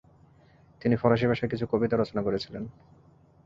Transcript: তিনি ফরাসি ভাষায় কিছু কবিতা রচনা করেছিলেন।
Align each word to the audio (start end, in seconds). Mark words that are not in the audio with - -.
তিনি 0.81 0.95
ফরাসি 0.95 1.25
ভাষায় 1.27 1.49
কিছু 1.49 1.65
কবিতা 1.67 1.95
রচনা 1.97 2.21
করেছিলেন। 2.23 2.63